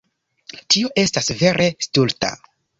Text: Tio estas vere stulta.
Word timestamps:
Tio 0.77 0.89
estas 1.03 1.31
vere 1.45 1.71
stulta. 1.91 2.35